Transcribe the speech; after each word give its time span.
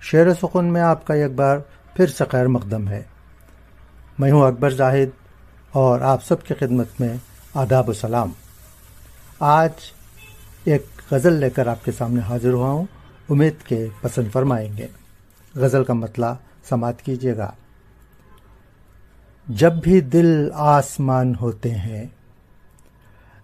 شعر 0.00 0.34
سخن 0.34 0.64
میں 0.64 0.80
آپ 0.80 1.06
کا 1.06 1.14
ایک 1.14 1.32
بار 1.32 1.58
پھر 1.94 2.06
سے 2.06 2.24
خیر 2.30 2.46
مقدم 2.46 2.88
ہے۔ 2.88 3.02
میں 4.18 4.32
ہوں 4.32 4.42
اکبر 4.42 4.70
زاہد 4.70 5.08
اور 5.72 6.00
آپ 6.00 6.24
سب 6.24 6.42
کی 6.42 6.54
خدمت 6.54 6.86
میں 7.00 7.16
آداب 7.54 7.88
و 7.88 7.92
سلام۔ 7.92 8.30
آج 9.40 9.70
ایک 10.64 10.86
غزل 11.10 11.32
لے 11.32 11.50
کر 11.50 11.66
آپ 11.66 11.84
کے 11.84 11.92
سامنے 11.92 12.20
حاضر 12.20 12.52
ہوا 12.52 12.70
ہوں۔ 12.70 12.84
امید 13.30 13.54
کے 13.66 13.86
پسند 14.00 14.32
فرمائیں 14.32 14.76
گے۔ 14.76 14.86
غزل 15.54 15.84
کا 15.84 15.92
مطلب 15.92 16.36
سماعت 16.68 17.02
کیجیے 17.02 17.36
گا۔ 17.36 17.50
جب 19.48 19.72
بھی 19.72 20.00
دل 20.00 20.48
آسمان 20.54 21.32
ہوتے 21.40 21.70
ہیں، 21.70 22.06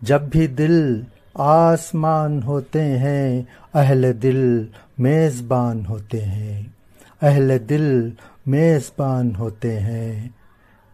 جب 0.00 0.22
بھی 0.22 0.46
دل 0.46 1.02
آسمان 1.34 2.42
ہوتے 2.42 2.82
ہیں، 2.82 3.42
اہل 3.74 4.22
دل 4.22 4.66
میزبان 4.98 5.86
ہوتے 5.86 6.24
ہیں۔ 6.24 6.62
اہل 7.22 7.56
دل 7.68 8.10
میزبان 8.46 9.34
ہوتے 9.34 9.80
ہیں۔ 9.80 10.28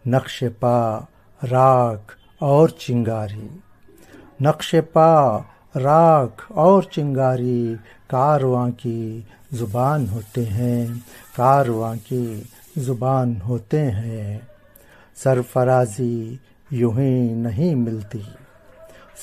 نقش 0.05 0.43
پا، 0.59 0.99
راکھ 1.51 2.17
اور 2.39 2.69
چنگاری۔ 2.69 3.47
نقش 4.41 4.75
پا، 4.93 5.37
راکھ 5.75 6.43
اور 6.47 6.83
چنگاری 6.83 7.75
کارواں 8.07 8.69
کی 8.69 9.21
زبان 9.51 10.05
ہوتے 10.11 10.45
ہیں۔ 10.45 10.87
کارواں 11.35 11.95
کی 12.07 12.41
زبان 12.77 13.33
ہوتے 13.47 13.91
ہیں۔ 13.91 14.37
سرفرازی 15.15 16.35
یوں 16.71 16.91
ہی 16.97 17.33
نہیں 17.33 17.75
ملتی۔ 17.75 18.21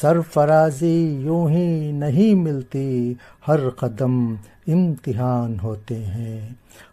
سرفرازی 0.00 1.18
یوں 1.20 1.50
ہی 1.50 1.92
نہیں 1.92 2.34
ملتی، 2.34 3.14
ہر 3.48 3.70
قدم 3.70 4.34
امتحان 4.66 5.56
ہوتے 5.62 6.04
ہیں، 6.04 6.48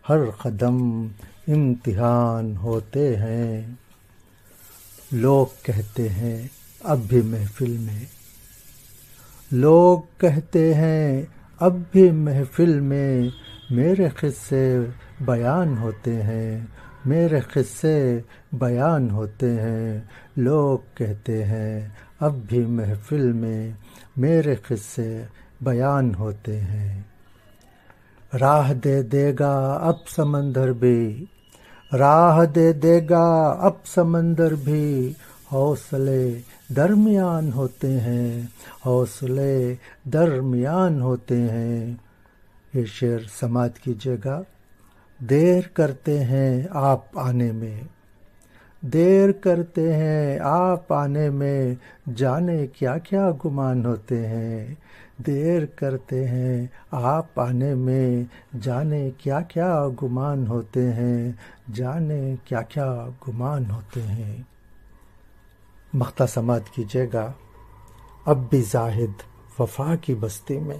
ہر 0.09 0.29
قدم 0.29 1.07
امتحان 1.47 2.57
ہوتے 2.57 3.17
ہیں۔ 3.17 3.61
لوگ 5.11 5.45
کہتے 5.63 6.09
ہیں 6.09 6.47
اب 6.79 6.99
بھی 7.07 7.21
محفل 7.21 7.77
میں۔ 7.77 8.05
لوگ 9.51 9.99
کہتے 10.17 10.73
ہیں 10.73 11.21
اب 11.59 11.75
بھی 11.91 12.11
محفل 12.11 12.79
میں 12.79 13.29
میرے 13.69 14.09
قصے 14.09 14.77
بیان 15.21 15.77
ہوتے 15.77 16.23
ہیں، 16.23 16.59
میرے 17.05 17.39
قصے 17.39 18.19
بیان 18.51 19.11
ہوتے 19.11 19.61
ہیں۔ 19.61 19.99
لوگ 20.37 20.77
کہتے 20.95 21.43
ہیں 21.43 21.89
اب 22.19 22.35
بھی 22.47 22.65
محفل 22.65 23.31
میں 23.31 23.71
میرے 24.17 24.55
قصے 24.55 25.23
بیان 25.61 26.15
ہوتے 26.15 26.59
ہیں۔ 26.59 27.01
راہ 28.39 28.73
دے 28.73 29.01
دے 29.01 29.33
گا 29.39 29.79
اب 29.81 30.09
سمندر 30.09 30.73
بھی، 30.73 31.25
راہ 31.97 32.45
دے 32.45 32.73
دے 32.73 33.01
گا 33.09 33.57
اب 33.59 33.73
سمندر 33.85 34.55
بھی۔ 34.55 35.13
حوصلے 35.51 36.39
درمیان 36.75 37.51
ہوتے 37.53 37.99
ہیں، 37.99 38.41
حوصلے 38.85 39.75
درمیان 40.03 41.01
ہوتے 41.01 41.37
ہیں۔ 41.41 41.93
یہ 42.73 42.85
شعر 42.85 43.19
سماعت 43.39 43.79
کیجیے 43.79 44.17
گا۔ 44.25 44.41
دیر 45.19 45.61
کرتے 45.73 46.23
ہیں 46.23 46.63
آپ 46.69 47.19
آنے 47.19 47.51
میں۔ 47.51 47.81
دیر 48.81 49.31
کرتے 49.31 49.93
ہیں۔ 49.93 50.39
آپ 50.39 50.93
آنے 50.93 51.29
میں 51.29 51.75
جانے 52.15 52.67
کیا 52.67 52.97
کیا 52.97 53.31
گمان 53.45 53.85
ہوتے 53.85 54.27
ہیں؟ 54.27 54.75
دیر 55.17 55.65
کرتے 55.65 56.27
ہیں۔ 56.27 56.65
آپ 56.91 57.39
آنے 57.39 57.75
میں 57.75 58.23
جانے 58.61 59.11
کیا 59.17 59.41
کیا 59.41 59.87
گمان 60.03 60.47
ہوتے 60.47 60.93
ہیں؟ 60.93 61.31
جانے 61.73 62.35
کیا 62.45 62.61
کیا 62.61 63.07
گمان 63.27 63.63
ہوتے 63.71 64.01
ہیں۔ 64.01 64.37
مختہ 65.93 66.23
سماعت 66.33 66.69
کیجیے 66.69 67.07
گا۔ 67.13 67.31
اب 68.25 68.49
بھی 68.49 68.61
زاہد 68.61 69.21
وفا 69.59 69.95
کی 69.95 70.15
بستی 70.15 70.59
میں۔ 70.59 70.77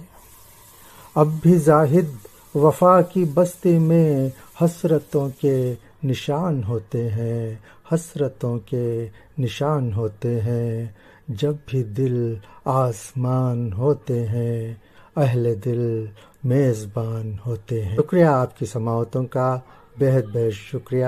اب 1.14 1.28
بھی 1.42 1.54
زاہد 1.54 2.26
وفا 2.56 3.02
کی 3.02 3.24
بستی 3.34 3.78
میں 3.78 4.28
حسرتوں 4.64 5.28
کے 5.40 5.74
نشان 6.04 6.64
ہوتے 6.64 7.08
ہیں، 7.08 7.54
حسرتوں 7.92 8.58
کے 8.58 9.08
نشان 9.38 9.92
ہوتے 9.92 10.40
ہیں۔ 10.40 10.86
جب 11.28 11.54
بھی 11.66 11.82
دل 11.82 12.34
آسمان 12.64 13.72
ہوتے 13.72 14.26
ہیں، 14.26 14.74
اہل 15.16 15.54
دل 15.64 16.06
میزبان 16.44 17.36
ہوتے 17.46 17.84
ہیں۔ 17.84 17.96
شکریہ 17.96 18.24
آپ 18.24 18.58
کی 18.58 18.66
سماعتوں 18.66 19.24
کا 19.24 19.58
بہت 20.00 20.24
بہت 20.24 20.52
شکریہ۔ 20.52 21.06